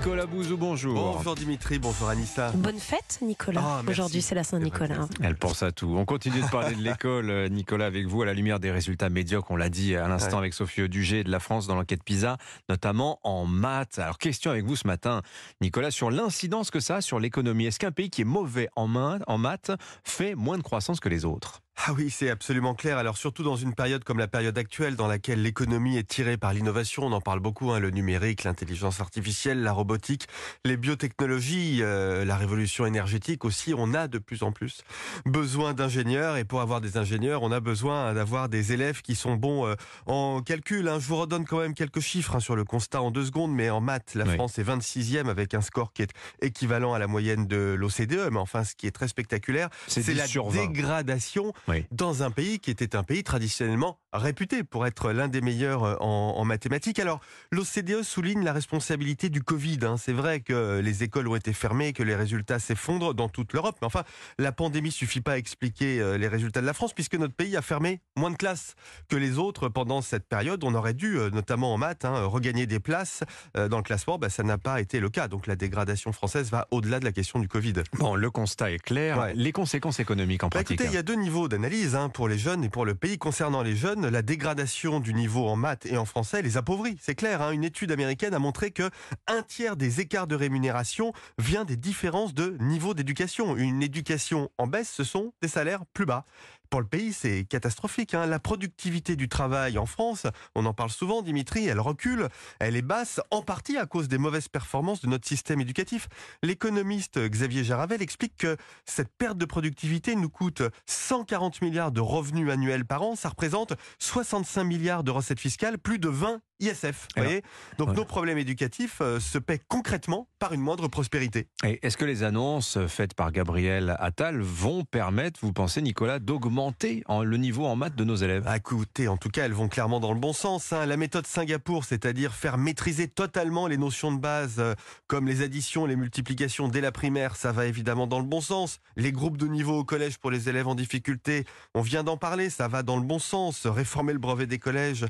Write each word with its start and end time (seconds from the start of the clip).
Nicolas 0.00 0.24
Bouzou, 0.24 0.56
bonjour. 0.56 0.94
Bonjour 0.94 1.34
Dimitri, 1.34 1.78
bonjour 1.78 2.08
Anissa. 2.08 2.52
Bonne 2.52 2.78
fête, 2.78 3.18
Nicolas. 3.20 3.60
Ah. 3.62 3.82
Aujourd'hui, 3.86 4.22
c'est 4.22 4.34
la 4.34 4.44
Saint-Nicolas. 4.44 5.06
Elle 5.22 5.36
pense 5.36 5.62
à 5.62 5.72
tout. 5.72 5.94
On 5.94 6.06
continue 6.06 6.40
de 6.40 6.48
parler 6.48 6.74
de 6.74 6.80
l'école, 6.80 7.28
euh, 7.28 7.48
Nicolas, 7.50 7.84
avec 7.84 8.06
vous, 8.06 8.22
à 8.22 8.24
la 8.24 8.32
lumière 8.32 8.60
des 8.60 8.70
résultats 8.70 9.10
médiocres, 9.10 9.50
on 9.50 9.56
l'a 9.56 9.68
dit 9.68 9.94
à 9.96 10.08
l'instant 10.08 10.36
Ouais. 10.36 10.38
avec 10.38 10.54
Sophie 10.54 10.80
Audugé 10.80 11.22
de 11.22 11.30
la 11.30 11.38
France 11.38 11.66
dans 11.66 11.74
l'enquête 11.74 12.02
PISA, 12.02 12.38
notamment 12.70 13.20
en 13.24 13.44
maths. 13.44 13.98
Alors, 13.98 14.16
question 14.16 14.50
avec 14.50 14.64
vous 14.64 14.74
ce 14.74 14.86
matin, 14.86 15.20
Nicolas, 15.60 15.90
sur 15.90 16.10
l'incidence 16.10 16.70
que 16.70 16.80
ça 16.80 16.96
a 16.96 17.00
sur 17.02 17.20
l'économie. 17.20 17.66
Est-ce 17.66 17.78
qu'un 17.78 17.92
pays 17.92 18.08
qui 18.08 18.22
est 18.22 18.24
mauvais 18.24 18.70
en 18.76 18.88
maths 18.88 19.70
fait 20.02 20.34
moins 20.34 20.56
de 20.56 20.62
croissance 20.62 20.98
que 20.98 21.10
les 21.10 21.26
autres? 21.26 21.60
Ah 21.86 21.92
oui, 21.94 22.10
c'est 22.10 22.28
absolument 22.28 22.74
clair. 22.74 22.98
Alors 22.98 23.16
surtout 23.16 23.42
dans 23.42 23.56
une 23.56 23.74
période 23.74 24.04
comme 24.04 24.18
la 24.18 24.28
période 24.28 24.58
actuelle 24.58 24.96
dans 24.96 25.06
laquelle 25.06 25.40
l'économie 25.42 25.96
est 25.96 26.06
tirée 26.06 26.36
par 26.36 26.52
l'innovation, 26.52 27.04
on 27.04 27.12
en 27.12 27.22
parle 27.22 27.40
beaucoup, 27.40 27.70
hein, 27.70 27.78
le 27.78 27.90
numérique, 27.90 28.44
l'intelligence 28.44 29.00
artificielle, 29.00 29.62
la 29.62 29.72
robotique, 29.72 30.26
les 30.66 30.76
biotechnologies, 30.76 31.78
euh, 31.80 32.24
la 32.26 32.36
révolution 32.36 32.84
énergétique 32.84 33.46
aussi, 33.46 33.72
on 33.74 33.94
a 33.94 34.08
de 34.08 34.18
plus 34.18 34.42
en 34.42 34.52
plus 34.52 34.82
besoin 35.24 35.72
d'ingénieurs 35.72 36.36
et 36.36 36.44
pour 36.44 36.60
avoir 36.60 36.82
des 36.82 36.98
ingénieurs, 36.98 37.42
on 37.42 37.50
a 37.50 37.60
besoin 37.60 38.12
d'avoir 38.12 38.50
des 38.50 38.72
élèves 38.72 39.00
qui 39.00 39.14
sont 39.14 39.36
bons 39.36 39.66
euh, 39.66 39.74
en 40.06 40.42
calcul. 40.42 40.86
hein. 40.88 40.98
Je 41.00 41.06
vous 41.06 41.16
redonne 41.16 41.46
quand 41.46 41.60
même 41.60 41.74
quelques 41.74 42.00
chiffres 42.00 42.36
hein, 42.36 42.40
sur 42.40 42.56
le 42.56 42.64
constat 42.64 43.00
en 43.00 43.10
deux 43.10 43.24
secondes, 43.24 43.52
mais 43.54 43.70
en 43.70 43.80
maths, 43.80 44.14
la 44.14 44.24
Oui. 44.24 44.34
France 44.34 44.58
est 44.58 44.64
26e 44.64 45.28
avec 45.30 45.54
un 45.54 45.62
score 45.62 45.94
qui 45.94 46.02
est 46.02 46.10
équivalent 46.42 46.92
à 46.92 46.98
la 46.98 47.06
moyenne 47.06 47.46
de 47.46 47.74
l'OCDE, 47.78 48.28
mais 48.32 48.38
enfin 48.38 48.64
ce 48.64 48.74
qui 48.74 48.86
est 48.86 48.90
très 48.90 49.08
spectaculaire, 49.08 49.70
C'est 49.86 50.02
c'est 50.02 50.12
10 50.12 50.18
la 50.18 50.26
sur 50.26 50.50
20. 50.50 50.66
dégradation 50.66 51.54
Oui. 51.70 51.86
dans 51.92 52.22
un 52.22 52.30
pays 52.30 52.58
qui 52.58 52.70
était 52.70 52.96
un 52.96 53.02
pays 53.02 53.22
traditionnellement 53.22 53.98
réputé 54.12 54.64
pour 54.64 54.86
être 54.86 55.12
l'un 55.12 55.28
des 55.28 55.40
meilleurs 55.40 55.84
euh, 55.84 55.94
en, 56.00 56.34
en 56.36 56.44
mathématiques. 56.44 56.98
Alors, 56.98 57.20
l'OCDE 57.52 58.02
souligne 58.02 58.42
la 58.42 58.52
responsabilité 58.52 59.28
du 59.28 59.40
Covid. 59.42 59.78
hein. 59.82 59.96
C'est 59.96 60.12
vrai 60.12 60.40
que 60.40 60.80
les 60.80 61.04
écoles 61.04 61.28
ont 61.28 61.36
été 61.36 61.52
fermées, 61.52 61.92
que 61.92 62.02
les 62.02 62.16
résultats 62.16 62.58
s'effondrent 62.58 63.14
dans 63.14 63.28
toute 63.28 63.52
l'Europe. 63.52 63.76
Mais 63.80 63.86
enfin, 63.86 64.02
la 64.38 64.50
pandémie 64.52 64.90
suffit 64.90 65.20
pas 65.20 65.32
à 65.32 65.36
expliquer 65.36 66.00
euh, 66.00 66.18
les 66.18 66.26
résultats 66.26 66.60
de 66.60 66.66
la 66.66 66.72
France, 66.72 66.92
puisque 66.92 67.14
notre 67.14 67.34
pays 67.34 67.56
a 67.56 67.62
fermé 67.62 68.00
moins 68.16 68.30
de 68.32 68.36
classes 68.36 68.74
que 69.08 69.14
les 69.16 69.38
autres 69.38 69.68
pendant 69.68 70.02
cette 70.02 70.26
période. 70.26 70.64
On 70.64 70.74
aurait 70.74 70.94
dû, 70.94 71.16
euh, 71.18 71.30
notamment 71.30 71.72
en 71.72 71.78
maths, 71.78 72.04
hein, 72.04 72.24
regagner 72.24 72.66
des 72.66 72.80
places 72.80 73.22
dans 73.54 73.76
le 73.76 73.82
classement. 73.84 74.18
Bah, 74.18 74.28
ça 74.28 74.42
n'a 74.42 74.58
pas 74.58 74.80
été 74.80 74.98
le 74.98 75.08
cas. 75.08 75.28
Donc 75.28 75.46
la 75.46 75.54
dégradation 75.56 76.10
française 76.12 76.50
va 76.50 76.66
au-delà 76.72 76.98
de 76.98 77.04
la 77.04 77.12
question 77.12 77.38
du 77.38 77.46
Covid. 77.48 77.74
Bon, 77.92 78.14
le 78.16 78.30
constat 78.30 78.72
est 78.72 78.78
clair. 78.78 79.18
Ouais. 79.18 79.34
Les 79.34 79.52
conséquences 79.52 80.00
économiques 80.00 80.42
en 80.42 80.48
Bah, 80.48 80.56
pratique. 80.58 80.80
écoutez, 80.80 80.88
il 80.92 80.94
y 80.94 80.98
a 80.98 81.02
deux 81.02 81.14
niveaux 81.14 81.46
d'analyse 81.50 81.94
hein, 81.94 82.08
pour 82.08 82.28
les 82.28 82.38
jeunes 82.38 82.64
et 82.64 82.70
pour 82.70 82.86
le 82.86 82.94
pays. 82.94 83.18
Concernant 83.18 83.62
les 83.62 83.76
jeunes, 83.76 84.08
la 84.08 84.22
dégradation 84.22 85.00
du 85.00 85.12
niveau 85.12 85.46
en 85.48 85.56
maths 85.56 85.84
et 85.84 85.98
en 85.98 86.06
français 86.06 86.40
les 86.40 86.56
appauvrit. 86.56 86.96
C'est 87.02 87.14
clair, 87.14 87.42
hein, 87.42 87.50
une 87.50 87.64
étude 87.64 87.92
américaine 87.92 88.32
a 88.32 88.38
montré 88.38 88.70
que 88.70 88.88
un 89.26 89.42
tiers 89.42 89.76
des 89.76 90.00
écarts 90.00 90.26
de 90.26 90.36
rémunération 90.36 91.12
vient 91.36 91.64
des 91.66 91.76
différences 91.76 92.32
de 92.32 92.56
niveau 92.60 92.94
d'éducation. 92.94 93.56
Une 93.56 93.82
éducation 93.82 94.50
en 94.56 94.66
baisse, 94.66 94.90
ce 94.90 95.04
sont 95.04 95.34
des 95.42 95.48
salaires 95.48 95.84
plus 95.92 96.06
bas. 96.06 96.24
Pour 96.70 96.80
le 96.80 96.86
pays, 96.86 97.12
c'est 97.12 97.44
catastrophique. 97.44 98.14
hein. 98.14 98.26
La 98.26 98.38
productivité 98.38 99.16
du 99.16 99.28
travail 99.28 99.76
en 99.76 99.86
France, 99.86 100.26
on 100.54 100.64
en 100.66 100.72
parle 100.72 100.90
souvent, 100.90 101.20
Dimitri, 101.20 101.66
elle 101.66 101.80
recule, 101.80 102.28
elle 102.60 102.76
est 102.76 102.82
basse, 102.82 103.20
en 103.32 103.42
partie 103.42 103.76
à 103.76 103.86
cause 103.86 104.06
des 104.06 104.18
mauvaises 104.18 104.46
performances 104.46 105.00
de 105.00 105.08
notre 105.08 105.26
système 105.26 105.60
éducatif. 105.60 106.06
L'économiste 106.44 107.18
Xavier 107.18 107.64
Jaravel 107.64 108.02
explique 108.02 108.36
que 108.36 108.56
cette 108.84 109.10
perte 109.18 109.36
de 109.36 109.46
productivité 109.46 110.14
nous 110.14 110.28
coûte 110.30 110.62
140 110.86 111.60
milliards 111.60 111.90
de 111.90 112.00
revenus 112.00 112.48
annuels 112.50 112.84
par 112.84 113.02
an. 113.02 113.16
Ça 113.16 113.30
représente 113.30 113.72
65 113.98 114.62
milliards 114.62 115.02
de 115.02 115.10
recettes 115.10 115.40
fiscales, 115.40 115.76
plus 115.76 115.98
de 115.98 116.08
20 116.08 116.40
ISF. 116.60 117.08
Vous 117.16 117.20
Alors, 117.20 117.28
voyez? 117.30 117.42
Donc 117.78 117.88
voilà. 117.88 118.00
nos 118.00 118.04
problèmes 118.04 118.38
éducatifs 118.38 118.98
euh, 119.00 119.18
se 119.18 119.38
paient 119.38 119.60
concrètement 119.66 120.28
par 120.38 120.52
une 120.52 120.60
moindre 120.60 120.88
prospérité. 120.88 121.48
Et 121.64 121.84
est-ce 121.84 121.96
que 121.96 122.04
les 122.04 122.22
annonces 122.22 122.78
faites 122.86 123.14
par 123.14 123.32
Gabriel 123.32 123.96
Attal 123.98 124.40
vont 124.40 124.84
permettre, 124.84 125.40
vous 125.42 125.54
pensez, 125.54 125.80
Nicolas, 125.82 126.18
d'augmenter 126.18 126.59
le 126.64 127.36
niveau 127.36 127.66
en 127.66 127.74
maths 127.76 127.96
de 127.96 128.04
nos 128.04 128.16
élèves 128.16 128.44
Ah, 128.46 128.56
écoutez, 128.58 129.08
en 129.08 129.16
tout 129.16 129.30
cas, 129.30 129.44
elles 129.44 129.52
vont 129.52 129.68
clairement 129.68 129.98
dans 130.00 130.12
le 130.12 130.20
bon 130.20 130.32
sens. 130.32 130.72
hein. 130.72 130.84
La 130.86 130.96
méthode 130.96 131.26
Singapour, 131.26 131.84
c'est-à-dire 131.84 132.34
faire 132.34 132.58
maîtriser 132.58 133.08
totalement 133.08 133.66
les 133.66 133.78
notions 133.78 134.12
de 134.12 134.18
base, 134.18 134.56
euh, 134.58 134.74
comme 135.06 135.26
les 135.26 135.42
additions, 135.42 135.86
les 135.86 135.96
multiplications 135.96 136.68
dès 136.68 136.80
la 136.80 136.92
primaire, 136.92 137.36
ça 137.36 137.52
va 137.52 137.66
évidemment 137.66 138.06
dans 138.06 138.18
le 138.18 138.26
bon 138.26 138.40
sens. 138.40 138.80
Les 138.96 139.12
groupes 139.12 139.36
de 139.38 139.46
niveau 139.46 139.78
au 139.78 139.84
collège 139.84 140.18
pour 140.18 140.30
les 140.30 140.48
élèves 140.48 140.68
en 140.68 140.74
difficulté, 140.74 141.46
on 141.74 141.80
vient 141.80 142.04
d'en 142.04 142.16
parler, 142.16 142.50
ça 142.50 142.68
va 142.68 142.82
dans 142.82 142.96
le 142.96 143.04
bon 143.04 143.18
sens. 143.18 143.66
Réformer 143.66 144.12
le 144.12 144.18
brevet 144.18 144.46
des 144.46 144.58
collèges, 144.58 145.06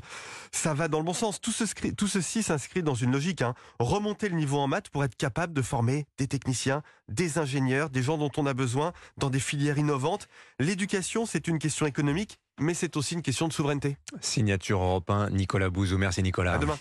ça 0.51 0.73
va 0.73 0.87
dans 0.87 0.99
le 0.99 1.05
bon 1.05 1.13
sens. 1.13 1.41
Tout 1.41 1.51
ceci 1.51 2.43
s'inscrit 2.43 2.83
dans 2.83 2.95
une 2.95 3.11
logique. 3.11 3.41
hein. 3.41 3.55
Remonter 3.79 4.29
le 4.29 4.35
niveau 4.35 4.57
en 4.59 4.67
maths 4.67 4.89
pour 4.89 5.03
être 5.03 5.15
capable 5.17 5.53
de 5.53 5.61
former 5.61 6.05
des 6.17 6.27
techniciens, 6.27 6.81
des 7.09 7.37
ingénieurs, 7.39 7.89
des 7.89 8.03
gens 8.03 8.17
dont 8.17 8.31
on 8.37 8.45
a 8.45 8.53
besoin 8.53 8.93
dans 9.17 9.29
des 9.29 9.39
filières 9.39 9.77
innovantes. 9.77 10.27
L'éducation, 10.59 11.25
c'est 11.25 11.40
une 11.47 11.59
question 11.59 11.85
économique, 11.85 12.39
mais 12.59 12.73
c'est 12.73 12.97
aussi 12.97 13.15
une 13.15 13.21
question 13.21 13.47
de 13.47 13.53
souveraineté. 13.53 13.97
Signature 14.19 14.81
européen, 14.81 15.29
Nicolas 15.29 15.69
Bouzou. 15.69 15.97
Merci 15.97 16.23
Nicolas. 16.23 16.53
À 16.53 16.57
demain. 16.57 16.77